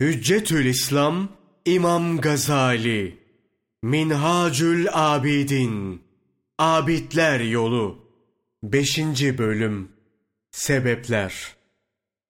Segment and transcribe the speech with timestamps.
[0.00, 1.28] Hüccetül İslam
[1.64, 3.18] İmam Gazali
[3.82, 6.02] Minhacül Abidin
[6.58, 7.98] Abidler Yolu
[8.62, 8.98] 5.
[9.38, 9.88] Bölüm
[10.50, 11.56] Sebepler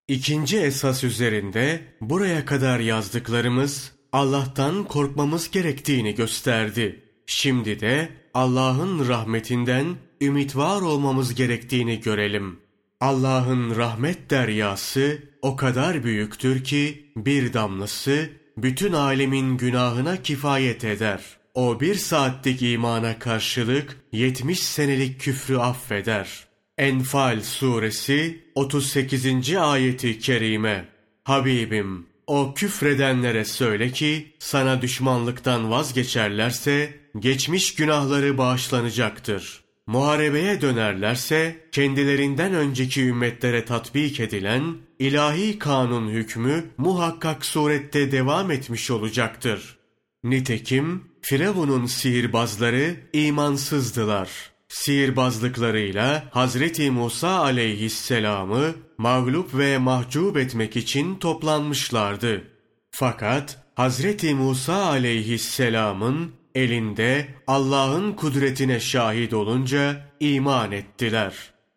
[0.08, 7.04] İkinci esas üzerinde buraya kadar yazdıklarımız Allah'tan korkmamız gerektiğini gösterdi.
[7.26, 12.67] Şimdi de Allah'ın rahmetinden ümit var olmamız gerektiğini görelim.
[13.00, 21.20] Allah'ın rahmet deryası o kadar büyüktür ki bir damlası bütün alemin günahına kifayet eder.
[21.54, 26.46] O bir saatlik imana karşılık 70 senelik küfrü affeder.
[26.78, 29.56] Enfal suresi 38.
[29.56, 30.88] ayeti kerime.
[31.24, 39.67] Habibim o küfredenlere söyle ki sana düşmanlıktan vazgeçerlerse geçmiş günahları bağışlanacaktır.
[39.88, 49.78] Muharebeye dönerlerse kendilerinden önceki ümmetlere tatbik edilen ilahi kanun hükmü muhakkak surette devam etmiş olacaktır.
[50.24, 54.30] Nitekim Firavun'un sihirbazları imansızdılar.
[54.68, 62.44] Sihirbazlıklarıyla Hazreti Musa aleyhisselamı mağlup ve mahcup etmek için toplanmışlardı.
[62.90, 71.34] Fakat Hazreti Musa aleyhisselamın elinde Allah'ın kudretine şahit olunca iman ettiler.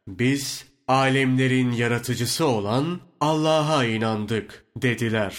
[0.08, 5.36] Biz alemlerin yaratıcısı olan Allah'a inandık dediler.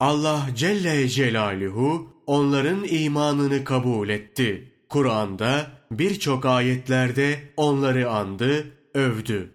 [0.00, 4.72] Allah Celle Celaluhu onların imanını kabul etti.
[4.88, 9.50] Kur'an'da birçok ayetlerde onları andı, övdü.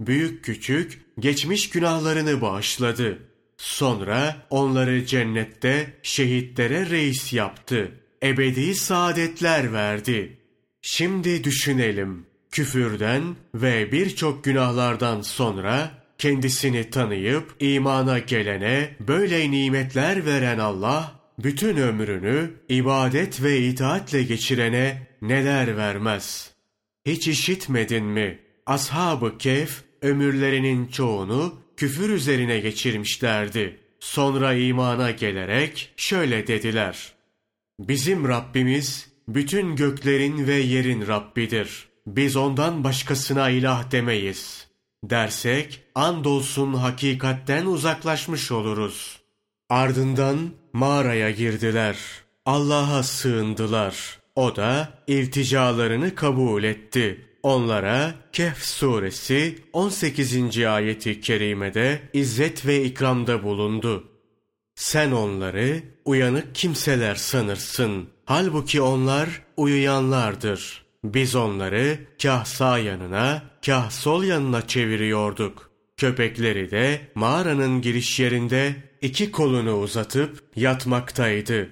[0.00, 3.18] Büyük küçük geçmiş günahlarını bağışladı.
[3.56, 7.99] Sonra onları cennette şehitlere reis yaptı.
[8.22, 10.38] Ebedi saadetler verdi.
[10.82, 12.26] Şimdi düşünelim.
[12.50, 13.22] Küfürden
[13.54, 23.42] ve birçok günahlardan sonra kendisini tanıyıp imana gelene böyle nimetler veren Allah, bütün ömrünü ibadet
[23.42, 26.50] ve itaatle geçirene neler vermez?
[27.06, 28.38] Hiç işitmedin mi?
[28.66, 33.76] Ashab-ı Kehf ömürlerinin çoğunu küfür üzerine geçirmişlerdi.
[34.00, 37.19] Sonra imana gelerek şöyle dediler.
[37.88, 41.88] Bizim Rabbimiz bütün göklerin ve yerin Rabbidir.
[42.06, 44.68] Biz ondan başkasına ilah demeyiz.
[45.04, 49.20] Dersek andolsun hakikatten uzaklaşmış oluruz.
[49.70, 51.96] Ardından mağaraya girdiler.
[52.46, 54.18] Allah'a sığındılar.
[54.34, 57.26] O da ilticalarını kabul etti.
[57.42, 60.64] Onlara Kehf suresi 18.
[60.64, 64.09] ayeti kerimede izzet ve ikramda bulundu.
[64.80, 68.08] Sen onları uyanık kimseler sanırsın.
[68.24, 70.84] Halbuki onlar uyuyanlardır.
[71.04, 75.70] Biz onları kah sağ yanına, kah sol yanına çeviriyorduk.
[75.96, 81.68] Köpekleri de mağaranın giriş yerinde iki kolunu uzatıp yatmaktaydı.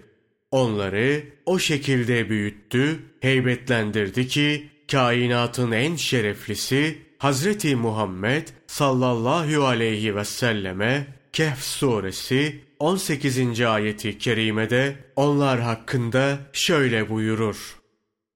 [0.50, 11.17] Onları o şekilde büyüttü, heybetlendirdi ki kainatın en şereflisi Hazreti Muhammed sallallahu aleyhi ve selleme
[11.32, 13.60] Kehf suresi 18.
[13.60, 17.78] ayeti kerimede onlar hakkında şöyle buyurur.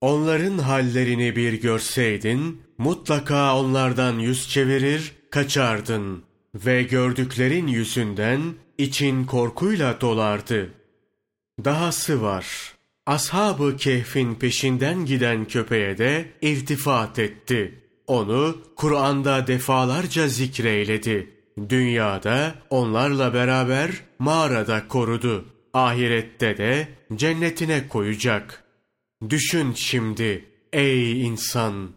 [0.00, 6.22] Onların hallerini bir görseydin, mutlaka onlardan yüz çevirir, kaçardın
[6.54, 10.70] ve gördüklerin yüzünden için korkuyla dolardı.
[11.64, 12.46] Dahası var.
[13.06, 17.82] Ashab-ı Kehf'in peşinden giden köpeğe de irtifat etti.
[18.06, 21.41] Onu Kur'an'da defalarca zikreyledi.
[21.68, 25.44] Dünyada onlarla beraber mağarada korudu.
[25.74, 28.64] Ahirette de cennetine koyacak.
[29.30, 31.90] Düşün şimdi ey insan.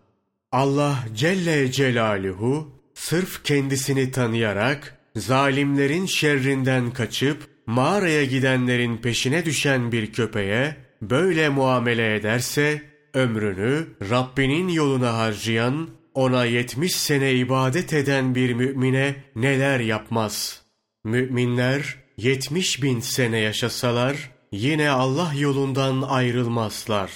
[0.52, 10.76] Allah Celle Celaluhu sırf kendisini tanıyarak zalimlerin şerrinden kaçıp mağaraya gidenlerin peşine düşen bir köpeğe
[11.02, 12.82] böyle muamele ederse
[13.14, 20.62] ömrünü Rabbinin yoluna harcayan ona yetmiş sene ibadet eden bir mümine neler yapmaz?
[21.04, 27.12] Müminler yetmiş bin sene yaşasalar yine Allah yolundan ayrılmazlar.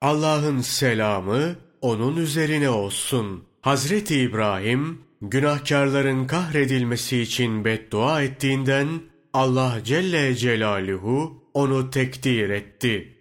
[0.00, 3.44] Allah'ın selamı onun üzerine olsun.
[3.60, 8.88] Hazreti İbrahim günahkarların kahredilmesi için beddua ettiğinden
[9.32, 13.19] Allah Celle Celaluhu onu tekdir etti.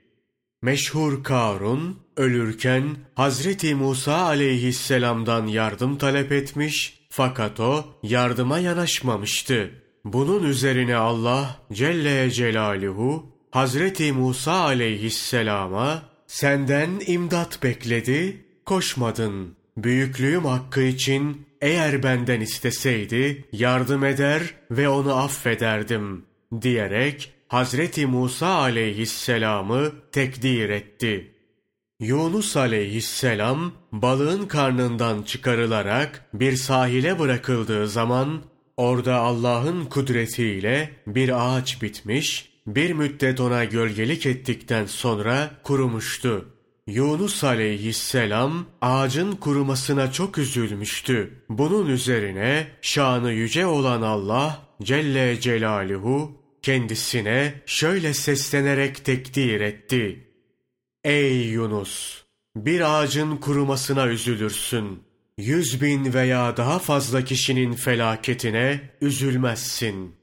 [0.61, 2.83] Meşhur Karun ölürken
[3.15, 9.71] Hazreti Musa aleyhisselamdan yardım talep etmiş fakat o yardıma yanaşmamıştı.
[10.05, 19.55] Bunun üzerine Allah Celle Celaluhu Hazreti Musa aleyhisselama senden imdat bekledi, koşmadın.
[19.77, 24.41] Büyüklüğüm hakkı için eğer benden isteseydi yardım eder
[24.71, 26.25] ve onu affederdim.
[26.61, 31.35] diyerek Hazreti Musa aleyhisselamı tekdir etti.
[31.99, 38.41] Yunus aleyhisselam balığın karnından çıkarılarak bir sahile bırakıldığı zaman
[38.77, 46.49] orada Allah'ın kudretiyle bir ağaç bitmiş, bir müddet ona gölgelik ettikten sonra kurumuştu.
[46.87, 51.43] Yunus aleyhisselam ağacın kurumasına çok üzülmüştü.
[51.49, 60.27] Bunun üzerine şanı yüce olan Allah Celle Celaluhu kendisine şöyle seslenerek tekdir etti.
[61.03, 62.23] Ey Yunus!
[62.55, 65.03] Bir ağacın kurumasına üzülürsün.
[65.37, 70.15] Yüz bin veya daha fazla kişinin felaketine üzülmezsin.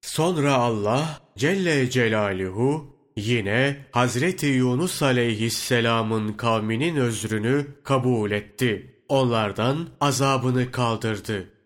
[0.00, 8.94] Sonra Allah Celle Celaluhu yine Hazreti Yunus aleyhisselamın kavminin özrünü kabul etti.
[9.08, 11.57] Onlardan azabını kaldırdı.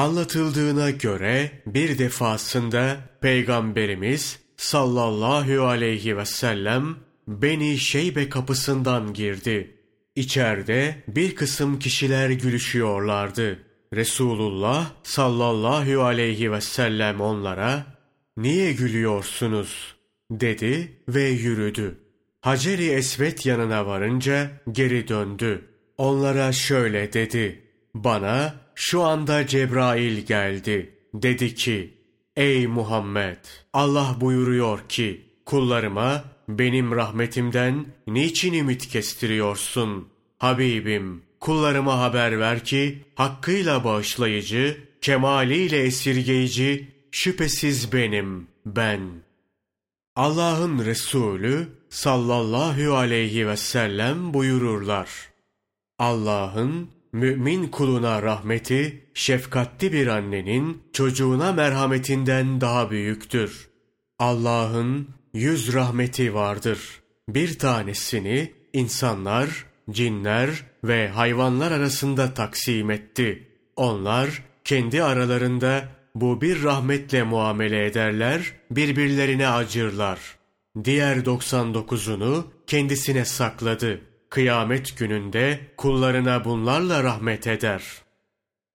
[0.00, 6.96] Anlatıldığına göre bir defasında Peygamberimiz sallallahu aleyhi ve sellem
[7.28, 9.76] Beni Şeybe kapısından girdi.
[10.14, 13.58] İçeride bir kısım kişiler gülüşüyorlardı.
[13.94, 17.86] Resulullah sallallahu aleyhi ve sellem onlara
[18.36, 19.96] ''Niye gülüyorsunuz?''
[20.30, 21.98] dedi ve yürüdü.
[22.40, 25.64] Haceri Esvet yanına varınca geri döndü.
[25.98, 27.62] Onlara şöyle dedi.
[27.94, 30.94] Bana şu anda Cebrail geldi.
[31.14, 31.94] Dedi ki,
[32.36, 33.38] Ey Muhammed!
[33.72, 40.08] Allah buyuruyor ki, kullarıma benim rahmetimden niçin ümit kestiriyorsun?
[40.38, 49.00] Habibim, kullarıma haber ver ki, hakkıyla bağışlayıcı, kemaliyle esirgeyici, şüphesiz benim, ben.
[50.16, 55.10] Allah'ın Resulü sallallahu aleyhi ve sellem buyururlar.
[55.98, 63.68] Allah'ın mümin kuluna rahmeti, şefkatli bir annenin çocuğuna merhametinden daha büyüktür.
[64.18, 67.00] Allah'ın yüz rahmeti vardır.
[67.28, 70.50] Bir tanesini insanlar, cinler
[70.84, 73.48] ve hayvanlar arasında taksim etti.
[73.76, 80.18] Onlar kendi aralarında bu bir rahmetle muamele ederler, birbirlerine acırlar.
[80.84, 84.00] Diğer 99'unu kendisine sakladı.
[84.30, 87.82] Kıyamet gününde kullarına bunlarla rahmet eder.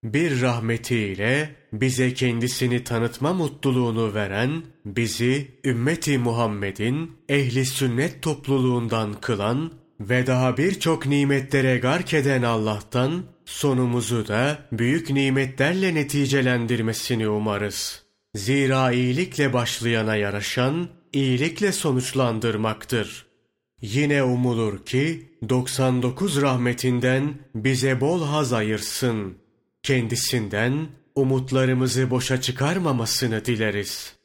[0.03, 10.27] Bir rahmetiyle bize kendisini tanıtma mutluluğunu veren, bizi ümmeti Muhammed'in ehli sünnet topluluğundan kılan ve
[10.27, 18.03] daha birçok nimetlere gark eden Allah'tan sonumuzu da büyük nimetlerle neticelendirmesini umarız.
[18.35, 23.24] Zira iyilikle başlayana yaraşan iyilikle sonuçlandırmaktır.
[23.93, 29.37] Yine umulur ki 99 rahmetinden bize bol haz ayırsın.
[29.83, 34.15] Kendisinden umutlarımızı boşa çıkarmamasını dileriz.